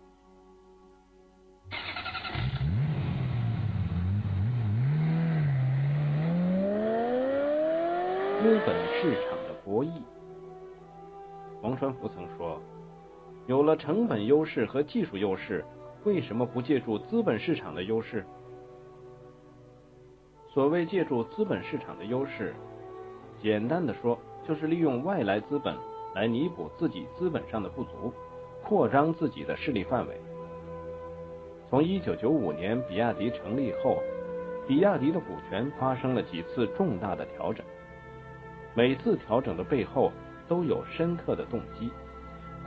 [8.41, 9.89] 资本市场的博弈。
[11.65, 12.61] 王传福曾说
[13.49, 15.65] ：“有了成本优势和技术优势，
[16.03, 18.23] 为什么不借助资本市场的优势？”
[20.47, 22.53] 所谓借助资本市场的优势，
[23.41, 24.15] 简单的说，
[24.47, 25.75] 就是利用外来资本。
[26.13, 28.13] 来弥补自己资本上的不足，
[28.63, 30.15] 扩张自己的势力范围。
[31.69, 33.97] 从一九九五年比亚迪成立后，
[34.65, 37.65] 比亚迪的股权发生了几次重大的调整，
[38.75, 40.09] 每次调整的背后
[40.47, 41.91] 都有深刻的动机，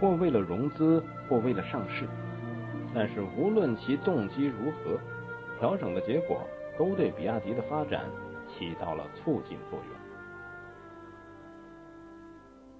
[0.01, 2.07] 或为了融资，或为了上市。
[2.95, 4.99] 但是无论其动机如何，
[5.59, 6.43] 调整的结果
[6.79, 8.11] 都对比亚迪的发展
[8.49, 9.99] 起到了促进作用。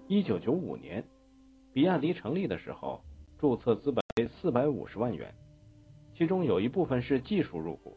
[0.07, 1.05] 一九九五年，
[1.73, 3.03] 比亚迪成立的时候，
[3.39, 5.33] 注册资本为四百五十万元，
[6.15, 7.97] 其中有一部分是技术入股。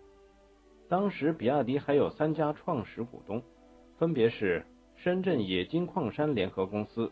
[0.90, 3.42] 当时比亚迪还有三家创始股东，
[3.98, 4.66] 分别是
[5.04, 7.12] 深圳冶金矿山联合公司、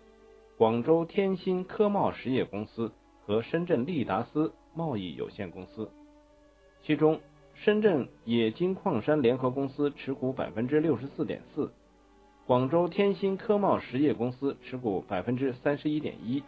[0.60, 2.92] 广州天心科贸实业公司
[3.26, 5.90] 和深圳利达斯贸易有限公司。
[6.84, 7.20] 其中，
[7.56, 11.72] 深圳冶金矿山联合公司持股百分之六十四点四。
[12.46, 16.44] 广州天心科贸实业公司持股百分之三十一点一，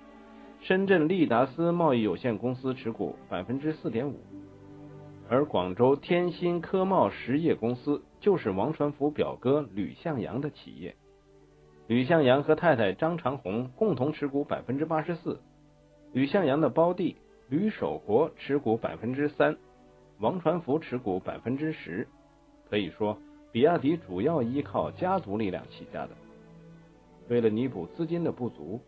[0.60, 4.20] 深圳利达斯贸易有限公司持股百分之四点五，
[5.28, 10.96] 而广州天心科贸实业公司就是王传福表哥吕向阳的企业。
[11.92, 15.42] 吕向阳和太太张长红共同持股百分之八十四，
[16.14, 17.18] 吕向阳的胞弟
[17.50, 19.58] 吕守国持股百分之三，
[20.18, 22.08] 王传福持股百分之十。
[22.70, 23.18] 可以说，
[23.52, 26.12] 比亚迪主要依靠家族力量起家的。
[27.28, 28.80] 为了弥补资金的不足，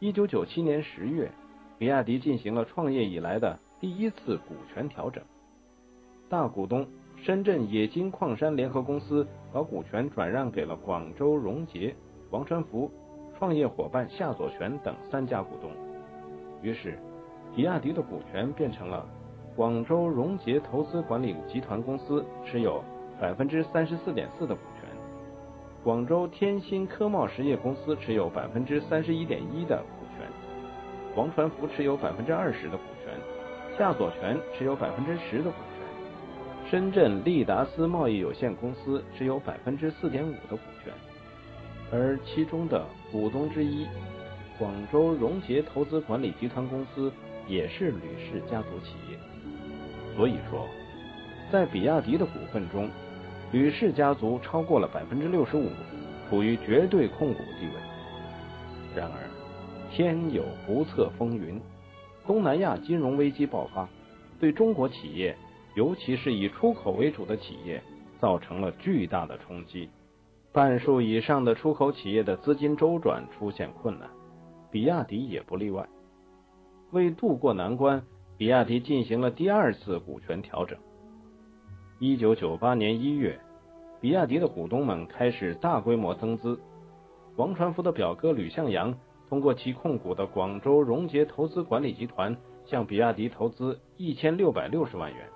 [0.00, 1.30] 一九九七年十月，
[1.78, 5.22] 比亚迪进行了创业以来的第一次股权调整，
[6.30, 6.88] 大股东。
[7.18, 11.94] 深圳冶金矿山联合公司把股权转让给了广州荣捷、
[12.30, 12.90] 王传福、
[13.38, 15.70] 创业伙伴夏佐全等三家股东，
[16.60, 16.98] 于是
[17.54, 19.06] 比亚迪的股权变成了
[19.54, 22.82] 广州荣捷投资管理集团公司持有
[23.20, 24.90] 百分之三十四点四的股权，
[25.84, 30.28] 广州天心科贸实业公司持有百分之三十一点一的股权，
[31.14, 33.14] 王传福持有百分之二十的股权，
[33.78, 36.70] 夏佐全持有百分之十的股权。
[36.70, 40.92] 深圳利达斯贸易有限公司持有百分之四点五的股权，
[41.92, 43.86] 而其中的股东之一
[44.58, 47.12] 广州荣捷投资管理集团公司
[47.46, 49.18] 也是吕氏家族企业。
[50.16, 50.66] 所以说，
[51.52, 52.88] 在比亚迪的股份中，
[53.52, 55.68] 吕氏家族超过了百分之六十五，
[56.28, 57.72] 处于绝对控股地位。
[58.94, 59.30] 然而，
[59.92, 61.60] 天有不测风云，
[62.26, 63.88] 东南亚金融危机爆发，
[64.40, 65.36] 对中国企业。
[65.74, 67.82] 尤其是以出口为主的企业，
[68.18, 69.90] 造成了巨大的冲击。
[70.56, 74.08] 半数以上的出口企业的资金周转出现困难，
[74.70, 75.86] 比亚迪也不例外。
[76.92, 78.02] 为渡过难关，
[78.38, 80.78] 比亚迪进行了第二次股权调整。
[81.98, 83.38] 一九九八年一月，
[84.00, 86.58] 比亚迪的股东们开始大规模增资。
[87.36, 88.94] 王传福的表哥吕向阳
[89.28, 92.34] 通过其控股的广州荣捷投资管理集团
[92.64, 95.28] 向比亚迪投资一千六百六十万元。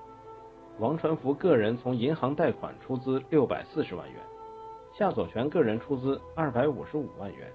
[0.79, 4.18] 王传福个人从银行贷款出资六百四十万元，
[4.93, 7.51] 夏佐全个人出资二百五十五万元，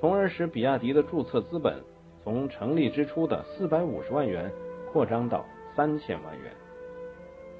[0.00, 1.82] 从而使比亚迪的注册资本
[2.22, 4.50] 从成立之初的四百五十万元
[4.92, 5.44] 扩张到
[5.74, 6.52] 三千万元。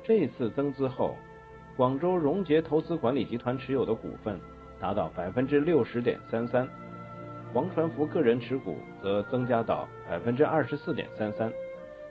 [0.03, 1.14] 这次增资后，
[1.76, 4.38] 广州荣捷投资管理集团持有的股份
[4.80, 6.68] 达到百分之六十点三三，
[7.55, 11.53] 王传福个人持股则增加到百分之二十四点三三，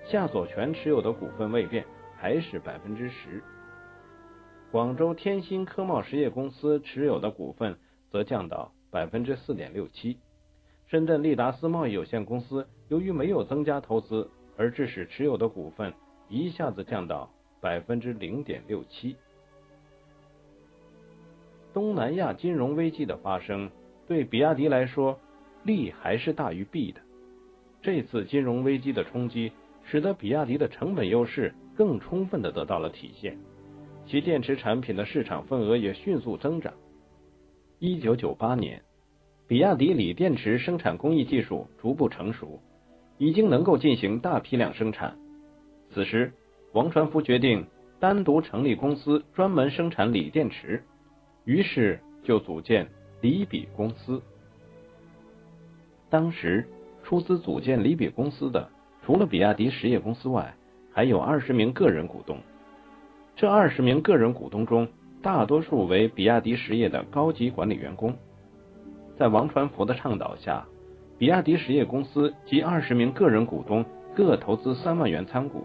[0.05, 1.85] 夏佐全持有的股份未变。
[2.19, 3.43] 还是百分之十。
[4.77, 7.75] 广州天心科贸实业公司持有的股份
[8.11, 10.19] 则降到百分之四点六七。
[10.85, 15.91] 深圳利达斯贸易有限公司由于没有增加投资，而致使持有的股份
[16.29, 17.27] 一下子降到
[17.59, 19.15] 百分之零点六七。
[21.73, 23.71] 东南亚金融危机的发生，
[24.05, 25.19] 对比亚迪来说，
[25.63, 27.01] 利还是大于弊的。
[27.81, 29.51] 这次金融危机的冲击，
[29.85, 31.51] 使得比亚迪的成本优势。
[31.75, 33.37] 更充分的得到了体现，
[34.07, 36.73] 其电池产品的市场份额也迅速增长。
[37.77, 38.81] 一九九八年，
[39.47, 42.61] 比亚迪锂电池生产工艺技术逐步成熟，
[43.17, 45.13] 已经能够进行大批量生产。
[45.89, 46.31] 此时，
[46.71, 47.67] 王传福决定
[47.99, 50.81] 单独成立公司，专门生产锂电池，
[51.43, 52.87] 于是就组建
[53.19, 54.21] 锂比公司。
[56.09, 56.65] 当时
[57.03, 58.69] 出资组建锂比公司的，
[59.05, 60.55] 除了比亚迪实业公司外，
[60.93, 62.39] 还有二十名个人股东，
[63.37, 64.87] 这二十名个人股东中，
[65.21, 68.15] 大多数为比亚迪实业的高级管理员工。
[69.15, 70.65] 在王传福的倡导下，
[71.19, 73.85] 比亚迪实业公司及二十名个人股东
[74.15, 75.63] 各投资三万元参股，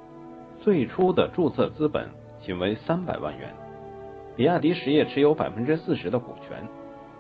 [0.60, 2.06] 最初的注册资本
[2.42, 3.48] 仅为三百万元。
[4.36, 6.68] 比亚迪实业持有百分之四十的股权，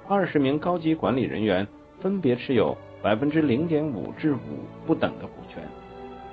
[0.06, 1.66] 二十名高级管理人员
[1.98, 4.38] 分别持有百分之零点五至五
[4.86, 5.62] 不等的股权，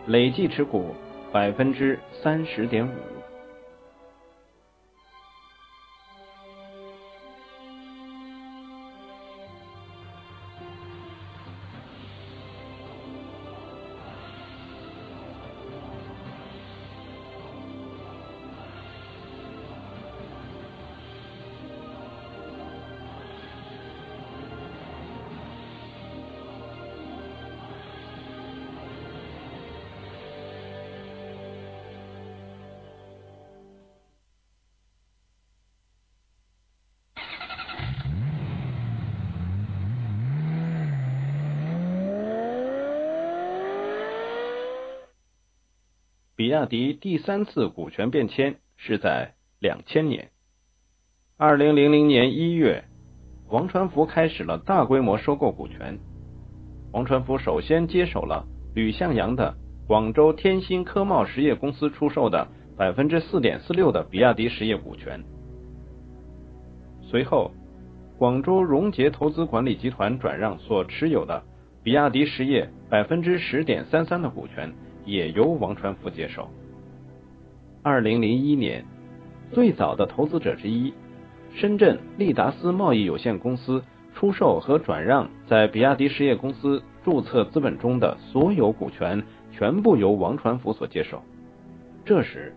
[0.07, 0.93] 累计持股。
[1.32, 3.18] 百分之三十点五。
[46.40, 50.30] 比亚迪第三次股权变迁是在两千年，
[51.36, 52.86] 二零零零年一月，
[53.50, 56.00] 王传福开始了大规模收购股权。
[56.94, 59.54] 王传福首先接手了吕向阳的
[59.86, 65.22] 广州天心科贸实业公司出售的百分之四点四六的比亚迪实业股权，
[67.02, 67.52] 随后
[68.18, 71.44] 广州荣捷投资管理集团转让所持有的
[71.84, 74.74] 比亚迪实业百分之十点三三的股权，
[75.06, 76.47] 也由王传福接手。
[77.82, 78.86] 二零零一年，
[79.52, 80.93] 最早的投资者之一，
[81.54, 83.84] 深圳利达斯贸易有限公司
[84.14, 91.22] 出售和转让在比亚迪实业公司注册资本中的所有股权，全部由王传福所接手。
[92.06, 92.54] 这时，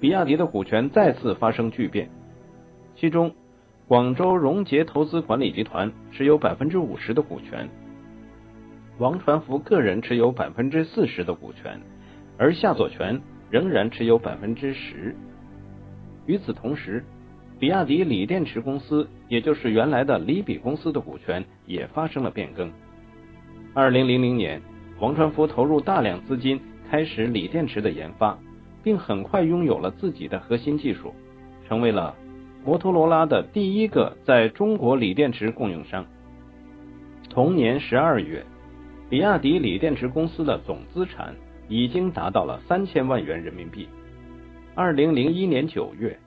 [0.00, 2.08] 比亚迪的股权再次发生巨变，
[2.96, 3.32] 其中。
[3.86, 7.68] 广州荣捷投资管理集团持有百分之五十的股权，
[8.98, 11.80] 王传福个人持有百分之四十的股权，
[12.38, 13.20] 而夏佐全
[13.50, 15.14] 仍然持有百分之十。
[16.26, 17.04] 与此同时，
[17.58, 22.70] 比亚迪锂电池公司，也就是原来的锂比公司的股权也发生了变更。
[23.74, 24.62] 二零零零年，
[25.00, 28.38] 王传福投入大量资金开始锂电池的研发，
[28.82, 31.12] 并很快拥有了自己的核心技术，
[31.68, 32.14] 成为了。
[32.66, 36.06] 摩托罗拉的第一个在中国锂电池供应商。
[37.28, 38.42] 同年十二月，
[39.14, 41.36] 比亚迪锂电池公司的总资产
[41.68, 43.88] 已经达到了三千万元人民币。
[44.74, 46.18] 二零零一年九月，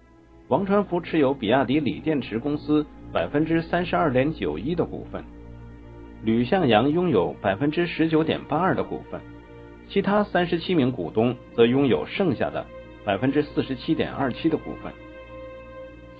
[0.47, 5.21] 王传福持有比亚迪锂电池公司百分之三十二点九一的股份，
[6.23, 9.19] 吕向阳拥有百分之十九点八二的股份，
[9.89, 12.65] 其他三十七名股东则拥有剩下的
[13.03, 14.93] 百分之四十七点二七的股份。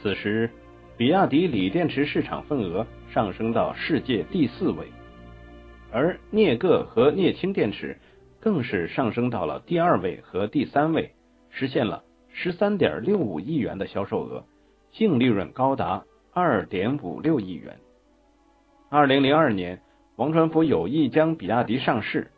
[0.01, 0.49] 此时，
[0.97, 4.86] 比亚迪锂电池市场份额上升到世界第四位，
[5.92, 7.98] 而镍铬和镍氢电池
[8.40, 11.12] 更是上升到了第二位和第三位，
[11.50, 14.44] 实现了十三点六五亿元的销售额，
[14.92, 17.78] 净利润高达二点五六亿元。
[18.90, 19.82] 二零零二年，
[20.16, 22.32] 王传福有意将比亚迪上市，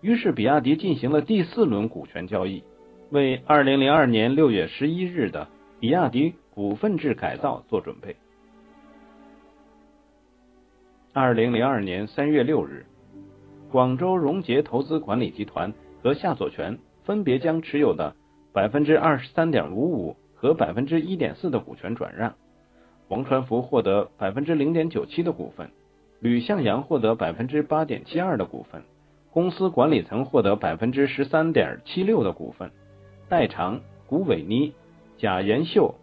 [0.00, 2.62] 于是比亚迪进行了第四轮股权交易，
[3.10, 5.48] 为二零零二年六月十一日的
[5.80, 6.34] 比亚迪。
[6.58, 8.16] 股份制改造做准备。
[11.20, 12.86] 二零零二年三月六日，
[13.72, 18.14] 广州荣捷投资管理集团和夏佐全分别将持有的
[18.52, 22.34] 百分之二十三点五五和百分之一点四的股权转让，
[23.08, 25.70] 王传福获得百分之零点九七的股份，
[26.20, 28.84] 吕向阳获得百分之八点七二的股份，
[29.32, 32.70] 公司管理层获得百分之十三点七六的股份，
[33.28, 34.72] 代偿古伟妮、
[35.16, 35.96] 贾延秀。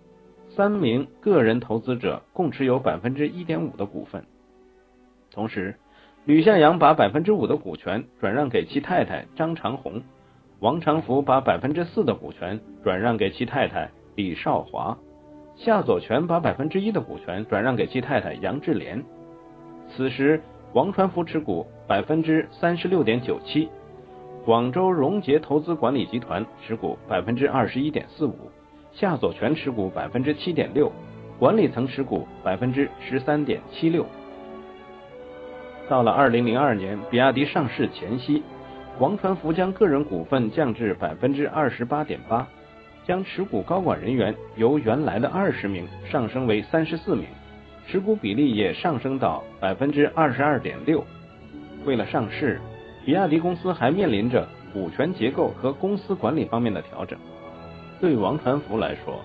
[0.49, 4.25] 三名个人投资者共持有百分之一点五的股份，
[5.31, 5.75] 同时，
[6.25, 10.01] 吕向阳把百分之五的股权转让给其太太张长红，
[10.59, 14.97] 王长福把百分之四的股权转让给其太太李少华，
[15.55, 19.03] 夏佐全把百分之一的股权转让给其太太杨志莲。
[19.95, 20.41] 此时，
[20.73, 23.69] 王传福持股百分之三十六点九七，
[24.43, 28.35] 广州荣捷投资管理集团持股百分之二十一点四五。
[28.93, 30.91] 夏佐全持股百分之七点六，
[31.37, 34.05] 管理层持股百分之十三点七六。
[35.87, 38.41] 到了二零零二年比亚迪上市前夕，
[38.99, 42.47] 王传福将个人股份降至百分之二十八点八，
[43.05, 47.25] 将持股高管人员由原来的二十名上升为三十四名，
[47.87, 51.03] 持股比例也上升到百分之二十二点六。
[51.85, 52.59] 为了上市，
[53.05, 57.19] 比亚迪公司还面临着股权结构和公司管理方面的调整。
[58.01, 59.21] 对王传福来说，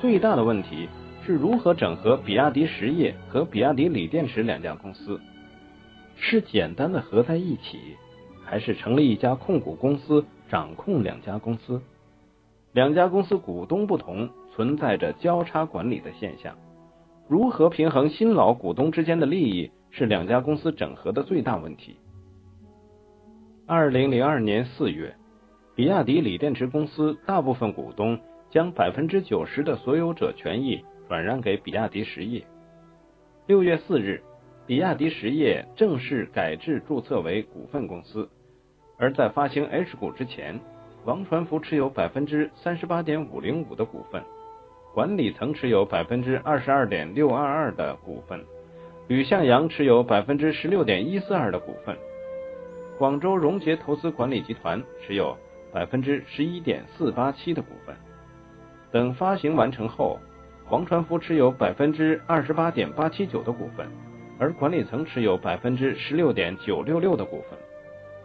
[0.00, 0.88] 最大的问题
[1.26, 5.20] 是如何整合比亚迪实业和比亚迪锂电池两家公司，
[6.20, 7.96] 是简单的合在一起，
[8.44, 11.80] 还是成立一家控股公司掌控两家公司？
[12.72, 16.56] 两家公司股东不同，存在着交叉管理的现象，
[17.26, 21.96] 如何平衡新老股东之间的利益，是两家公司整合的最大问题。
[23.66, 25.16] 二零零二年四月。
[25.76, 28.18] 比亚迪锂电池公司大部分股东
[28.50, 32.44] 将百分之九十的所有者权益转让给比亚迪实业。
[33.46, 34.22] 六月四日，
[34.70, 38.30] 比亚迪实业正式改制注册为股份公司。
[38.96, 40.60] 而在发行 H 股之前，
[41.04, 44.22] 王传福持有百分之三十八点五零五的股份，
[44.94, 48.40] 管理层持有百分之二十二点六二二的股份，
[49.08, 51.96] 吕向阳持有百分之十六点一四二的股份，
[52.96, 55.36] 广州荣捷投资管理集团持有。
[55.72, 57.96] 百分之十一点四八七的股份，
[58.92, 60.20] 等发行完成后，
[60.68, 63.88] 王传福持有百分之二十八点八七九的股份，
[64.40, 67.58] 而管理层持有百分之十六点九六六的股份。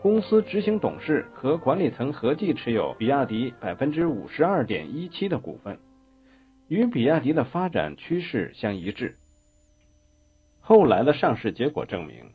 [0.01, 5.77] 公司执行董事和管理层合计持有比亚迪百分之五十二点一七的股份，
[6.69, 9.15] 与比亚迪的发展趋势相一致。
[10.61, 12.31] 后来的上市结果证明，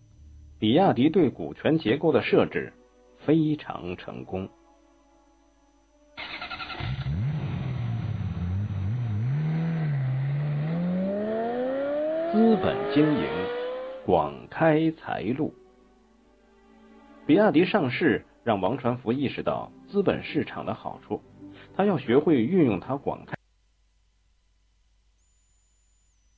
[0.59, 2.73] 比亚迪对股权结构的设置
[3.19, 4.49] 非常成功。
[12.33, 13.27] 资本经营，
[14.11, 15.55] 广开财路。
[17.27, 21.23] 比亚迪上市，让王传福意识到资本市场的好处，
[21.77, 23.40] 他要学会运用它广开。